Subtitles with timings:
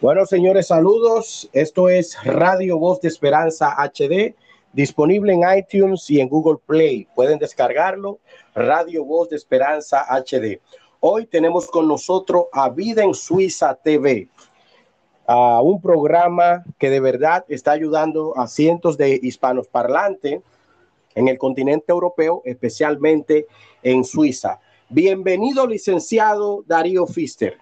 [0.00, 1.50] Bueno, señores, saludos.
[1.52, 4.34] Esto es Radio Voz de Esperanza HD,
[4.72, 7.06] disponible en iTunes y en Google Play.
[7.14, 8.18] Pueden descargarlo,
[8.54, 10.58] Radio Voz de Esperanza HD.
[11.00, 14.30] Hoy tenemos con nosotros a Vida en Suiza TV,
[15.26, 20.40] a un programa que de verdad está ayudando a cientos de hispanos parlantes
[21.14, 23.48] en el continente europeo, especialmente
[23.82, 24.60] en Suiza.
[24.88, 27.58] Bienvenido, licenciado Darío Fister.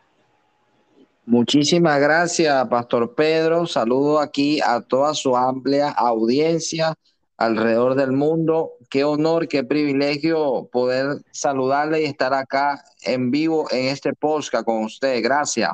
[1.28, 3.66] Muchísimas gracias, Pastor Pedro.
[3.66, 6.94] Saludo aquí a toda su amplia audiencia
[7.36, 8.72] alrededor del mundo.
[8.88, 14.84] Qué honor, qué privilegio poder saludarle y estar acá en vivo en este podcast con
[14.84, 15.22] usted.
[15.22, 15.70] Gracias.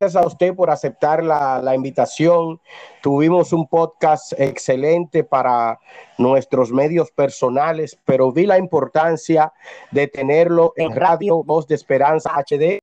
[0.00, 2.58] Gracias a usted por aceptar la, la invitación.
[3.02, 5.78] Tuvimos un podcast excelente para
[6.16, 9.52] nuestros medios personales, pero vi la importancia
[9.90, 12.81] de tenerlo en Radio Voz de Esperanza HD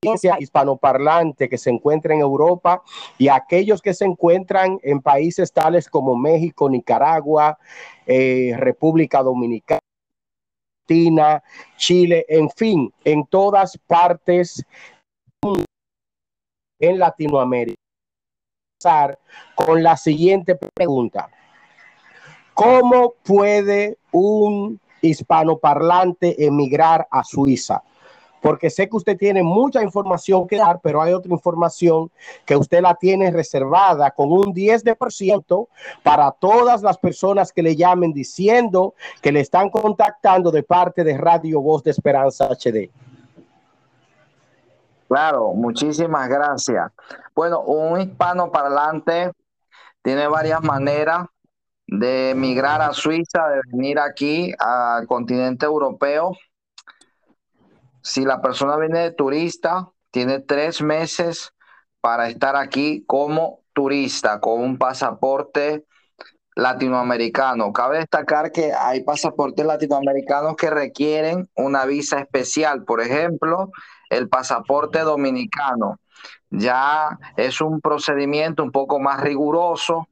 [0.00, 2.82] hispanoparlante que se encuentra en Europa
[3.18, 7.58] y aquellos que se encuentran en países tales como México, Nicaragua,
[8.06, 9.80] eh, República Dominicana,
[11.76, 14.64] Chile, en fin, en todas partes
[16.80, 17.76] en Latinoamérica.
[19.56, 21.28] Con la siguiente pregunta.
[22.54, 27.82] ¿Cómo puede un hispanoparlante emigrar a Suiza?
[28.40, 32.10] Porque sé que usted tiene mucha información que dar, pero hay otra información
[32.44, 35.68] que usted la tiene reservada con un 10%
[36.02, 41.16] para todas las personas que le llamen diciendo que le están contactando de parte de
[41.16, 42.90] Radio Voz de Esperanza HD.
[45.08, 46.92] Claro, muchísimas gracias.
[47.34, 49.32] Bueno, un hispano parlante
[50.02, 51.26] tiene varias maneras
[51.86, 56.36] de emigrar a Suiza, de venir aquí al continente europeo
[58.02, 61.52] si la persona viene de turista, tiene tres meses
[62.00, 65.84] para estar aquí como turista con un pasaporte
[66.54, 67.72] latinoamericano.
[67.72, 72.84] Cabe destacar que hay pasaportes latinoamericanos que requieren una visa especial.
[72.84, 73.70] Por ejemplo,
[74.10, 76.00] el pasaporte dominicano.
[76.50, 80.08] Ya es un procedimiento un poco más riguroso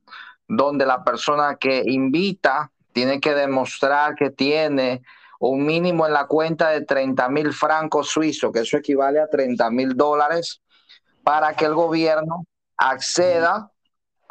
[0.47, 5.03] donde la persona que invita tiene que demostrar que tiene
[5.41, 9.71] un mínimo en la cuenta de 30 mil francos suizos, que eso equivale a 30
[9.71, 10.63] mil dólares,
[11.23, 13.71] para que el gobierno acceda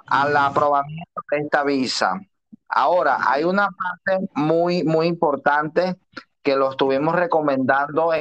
[0.08, 2.20] al aprobamiento de esta visa.
[2.68, 5.96] Ahora, hay una parte muy, muy importante
[6.42, 8.12] que lo estuvimos recomendando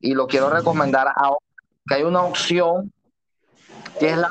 [0.00, 1.44] y lo quiero recomendar ahora,
[1.86, 2.92] que hay una opción
[3.98, 4.30] que es la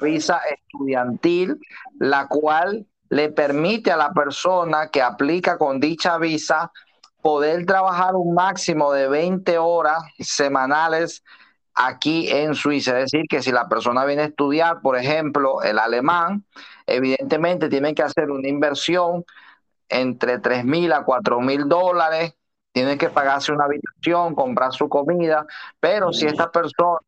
[0.00, 1.58] visa estudiantil,
[1.98, 6.72] la cual le permite a la persona que aplica con dicha visa
[7.20, 11.22] poder trabajar un máximo de 20 horas semanales
[11.74, 12.98] aquí en Suiza.
[12.98, 16.46] Es decir, que si la persona viene a estudiar, por ejemplo, el alemán,
[16.86, 19.26] evidentemente tiene que hacer una inversión
[19.90, 22.32] entre 3 mil a 4 mil dólares,
[22.72, 25.44] tiene que pagarse una habitación, comprar su comida,
[25.78, 27.00] pero si esta persona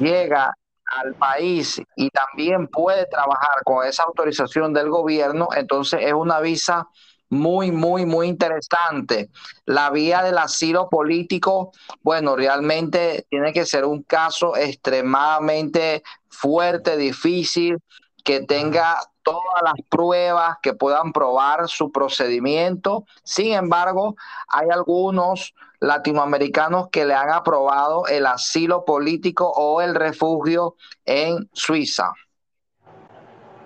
[0.00, 0.54] llega
[1.00, 6.88] al país y también puede trabajar con esa autorización del gobierno, entonces es una visa
[7.32, 9.30] muy, muy, muy interesante.
[9.64, 17.78] La vía del asilo político, bueno, realmente tiene que ser un caso extremadamente fuerte, difícil,
[18.24, 23.04] que tenga todas las pruebas que puedan probar su procedimiento.
[23.22, 24.16] Sin embargo,
[24.48, 32.12] hay algunos latinoamericanos que le han aprobado el asilo político o el refugio en Suiza.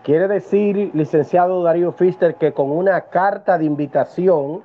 [0.03, 4.63] Quiere decir, licenciado Darío Fister, que con una carta de invitación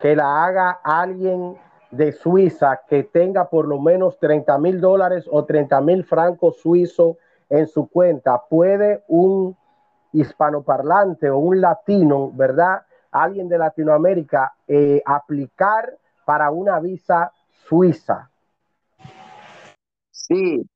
[0.00, 1.58] que la haga alguien
[1.90, 7.16] de Suiza que tenga por lo menos 30 mil dólares o 30 mil francos suizos
[7.58, 9.56] en su cuenta, puede un
[10.12, 12.82] hispanoparlante o un latino, ¿verdad?
[13.12, 17.30] Alguien de Latinoamérica eh, aplicar para una visa
[17.68, 18.28] suiza.
[20.10, 20.68] Sí,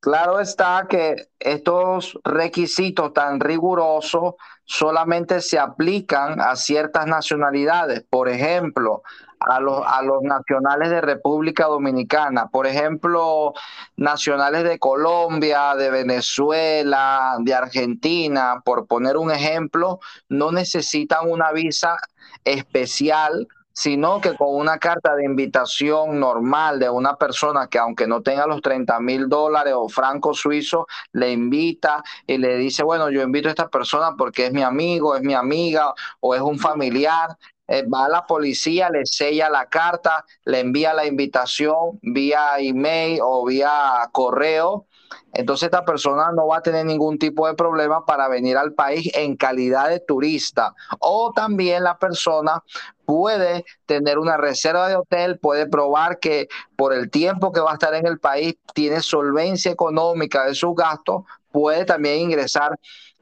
[0.00, 4.34] claro está que estos requisitos tan rigurosos
[4.64, 8.02] solamente se aplican a ciertas nacionalidades.
[8.10, 9.02] Por ejemplo,
[9.46, 13.52] a los, a los nacionales de República Dominicana, por ejemplo,
[13.96, 21.96] nacionales de Colombia, de Venezuela, de Argentina, por poner un ejemplo, no necesitan una visa
[22.44, 28.22] especial sino que con una carta de invitación normal de una persona que aunque no
[28.22, 33.20] tenga los 30 mil dólares o francos suizos, le invita y le dice, bueno, yo
[33.20, 37.36] invito a esta persona porque es mi amigo, es mi amiga o es un familiar
[37.66, 43.20] eh, va a la policía, le sella la carta, le envía la invitación vía email
[43.22, 44.86] o vía correo.
[45.32, 49.10] Entonces esta persona no va a tener ningún tipo de problema para venir al país
[49.14, 50.74] en calidad de turista.
[50.98, 52.62] O también la persona
[53.04, 57.74] puede tener una reserva de hotel, puede probar que por el tiempo que va a
[57.74, 62.78] estar en el país tiene solvencia económica de sus gastos, puede también ingresar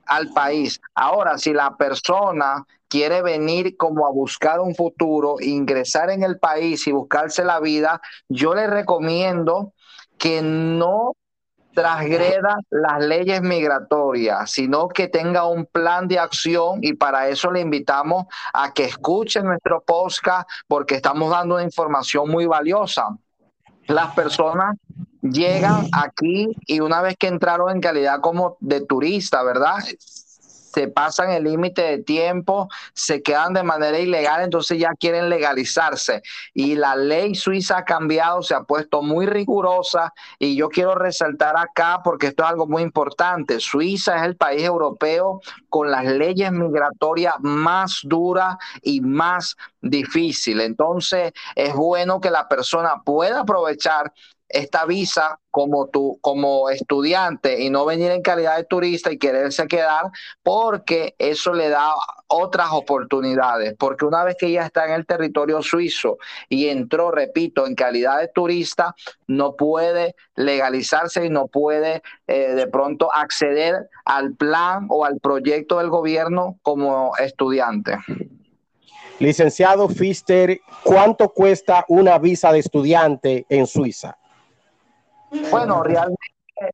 [0.06, 0.80] al país.
[0.94, 6.86] Ahora, si la persona quiere venir como a buscar un futuro, ingresar en el país
[6.86, 9.72] y buscarse la vida, yo le recomiendo
[10.18, 11.14] que no
[11.72, 17.60] transgreda las leyes migratorias, sino que tenga un plan de acción y para eso le
[17.60, 23.08] invitamos a que escuche nuestro podcast porque estamos dando una información muy valiosa.
[23.86, 24.76] Las personas
[25.22, 29.78] llegan aquí y una vez que entraron en calidad como de turista, ¿verdad?
[30.72, 36.22] Se pasan el límite de tiempo, se quedan de manera ilegal, entonces ya quieren legalizarse.
[36.54, 41.56] Y la ley suiza ha cambiado, se ha puesto muy rigurosa y yo quiero resaltar
[41.56, 43.60] acá porque esto es algo muy importante.
[43.60, 50.66] Suiza es el país europeo con las leyes migratorias más duras y más difíciles.
[50.66, 54.12] Entonces es bueno que la persona pueda aprovechar
[54.52, 59.66] esta visa como tú, como estudiante y no venir en calidad de turista y quererse
[59.66, 60.06] quedar,
[60.42, 61.92] porque eso le da
[62.26, 63.74] otras oportunidades.
[63.78, 66.18] Porque una vez que ya está en el territorio suizo
[66.48, 68.94] y entró, repito, en calidad de turista,
[69.26, 75.78] no puede legalizarse y no puede eh, de pronto acceder al plan o al proyecto
[75.78, 77.98] del gobierno como estudiante.
[79.18, 84.16] Licenciado Fister, ¿cuánto cuesta una visa de estudiante en Suiza?
[85.50, 86.18] Bueno, realmente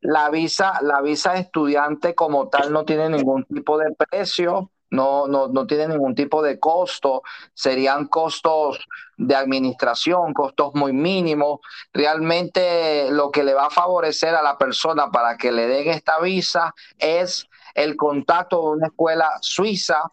[0.00, 5.49] la visa, la visa estudiante como tal no tiene ningún tipo de precio, no, no,
[5.49, 7.22] no tiene ningún tipo de costo,
[7.55, 11.60] serían costos de administración, costos muy mínimos.
[11.93, 16.19] Realmente lo que le va a favorecer a la persona para que le den esta
[16.20, 20.11] visa es el contacto de una escuela suiza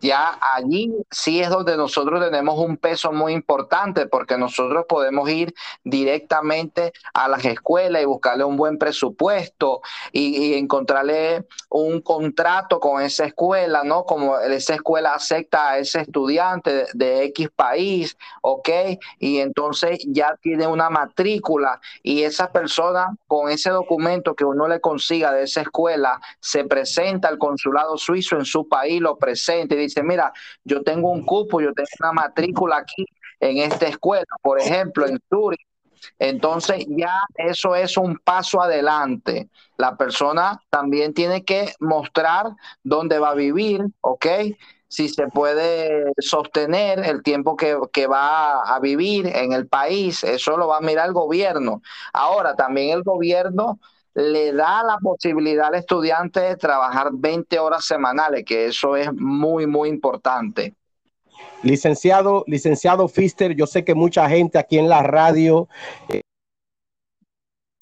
[0.00, 5.54] ya allí sí es donde nosotros tenemos un peso muy importante porque nosotros podemos ir
[5.84, 9.80] directamente a las escuelas y buscarle un buen presupuesto
[10.12, 14.04] y, encontrarle un contrato con esa escuela, ¿no?
[14.04, 18.68] Como esa escuela acepta a ese estudiante de, X país, ¿ok?
[19.18, 24.80] Y entonces ya tiene una matrícula y esa persona con ese documento que uno le
[24.80, 29.78] consiga de esa escuela se presenta al consulado suizo en su país, lo presenta y
[29.78, 30.32] dice, mira,
[30.64, 33.06] yo tengo un cupo, yo tengo una matrícula aquí
[33.40, 35.60] en esta escuela, por ejemplo, en Zurich.
[36.18, 39.48] Entonces ya eso es un paso adelante.
[39.76, 42.46] La persona también tiene que mostrar
[42.82, 44.26] dónde va a vivir, ¿ok?
[44.88, 50.56] Si se puede sostener el tiempo que, que va a vivir en el país, eso
[50.56, 51.82] lo va a mirar el gobierno.
[52.12, 53.78] Ahora, también el gobierno
[54.14, 59.66] le da la posibilidad al estudiante de trabajar 20 horas semanales, que eso es muy,
[59.66, 60.74] muy importante.
[61.62, 65.68] Licenciado, licenciado Fister, yo sé que mucha gente aquí en la radio
[66.08, 66.20] eh,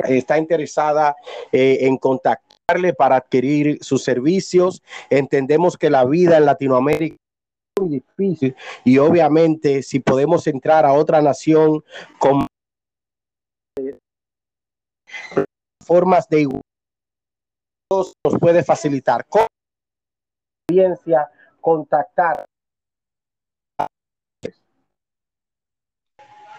[0.09, 1.15] está interesada
[1.53, 4.83] eh, en contactarle para adquirir sus servicios.
[5.11, 10.93] Entendemos que la vida en Latinoamérica es muy difícil y obviamente si podemos entrar a
[10.93, 11.85] otra nación
[12.19, 12.47] con
[15.87, 16.63] formas de igualdad
[17.91, 19.25] nos puede facilitar.
[19.29, 19.47] Con
[20.69, 22.45] experiencia, contactar.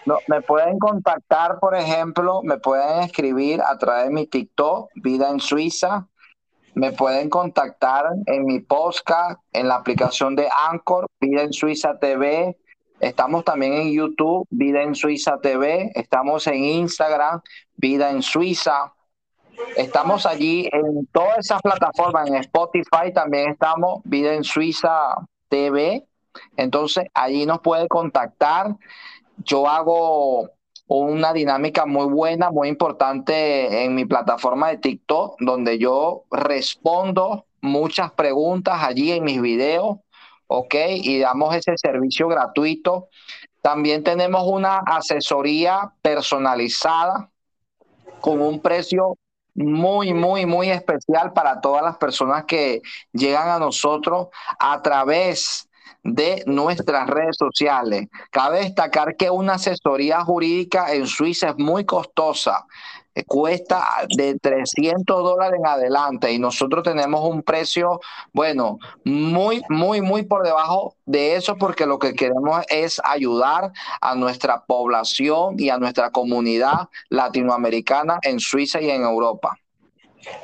[0.06, 5.28] No, me pueden contactar, por ejemplo, me pueden escribir a través de mi TikTok, Vida
[5.28, 6.08] en Suiza.
[6.74, 12.56] Me pueden contactar en mi podcast, en la aplicación de Anchor, Vida en Suiza TV.
[13.00, 15.92] Estamos también en YouTube, Vida en Suiza TV.
[15.94, 17.42] Estamos en Instagram,
[17.76, 18.94] Vida en Suiza.
[19.76, 25.14] Estamos allí en todas esas plataformas, en Spotify también estamos, Vida en Suiza
[25.48, 26.04] TV.
[26.56, 28.76] Entonces, allí nos puede contactar.
[29.44, 30.50] Yo hago
[30.88, 38.12] una dinámica muy buena, muy importante en mi plataforma de TikTok, donde yo respondo muchas
[38.12, 39.98] preguntas allí en mis videos,
[40.46, 40.74] ¿ok?
[40.94, 43.08] Y damos ese servicio gratuito.
[43.60, 47.30] También tenemos una asesoría personalizada
[48.20, 49.16] con un precio
[49.58, 52.80] muy, muy, muy especial para todas las personas que
[53.12, 55.67] llegan a nosotros a través
[56.02, 58.06] de nuestras redes sociales.
[58.30, 62.66] Cabe destacar que una asesoría jurídica en Suiza es muy costosa.
[63.26, 63.84] cuesta
[64.16, 68.00] de 300 dólares en adelante y nosotros tenemos un precio,
[68.32, 74.14] bueno, muy, muy, muy por debajo de eso porque lo que queremos es ayudar a
[74.14, 79.58] nuestra población y a nuestra comunidad latinoamericana en Suiza y en Europa.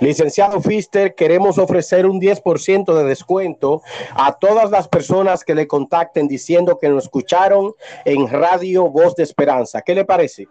[0.01, 3.83] Licenciado Fister, queremos ofrecer un 10% de descuento
[4.15, 7.75] a todas las personas que le contacten diciendo que nos escucharon
[8.05, 9.83] en Radio Voz de Esperanza.
[9.83, 10.49] ¿Qué le parece?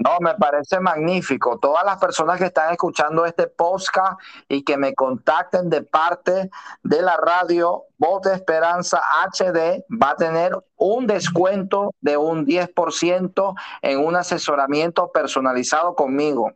[0.00, 1.58] No, me parece magnífico.
[1.58, 6.48] Todas las personas que están escuchando este podcast y que me contacten de parte
[6.82, 13.54] de la radio Voz de Esperanza HD va a tener un descuento de un 10%
[13.82, 16.50] en un asesoramiento personalizado conmigo.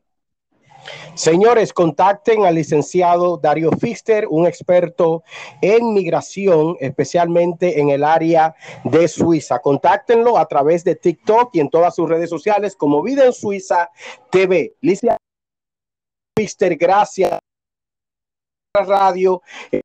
[1.14, 5.22] Señores, contacten al licenciado Dario Fister, un experto
[5.60, 9.60] en migración, especialmente en el área de Suiza.
[9.60, 13.90] Contáctenlo a través de TikTok y en todas sus redes sociales como Vida en Suiza
[14.30, 14.74] TV.
[14.80, 15.18] Licenciado
[16.36, 17.38] Fister, gracias
[18.82, 19.40] radio.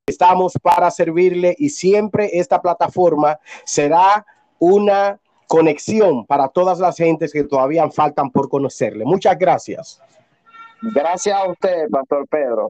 [0.08, 4.26] Estamos para servirle y siempre esta plataforma será
[4.58, 9.06] una conexión para todas las gentes que todavía faltan por conocerle.
[9.06, 10.02] Muchas gracias.
[10.82, 12.70] Gracias a usted, Pastor Pedro.